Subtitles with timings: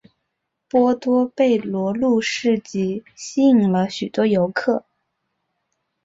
[0.67, 4.83] 波多贝罗路市集吸引了许多游客。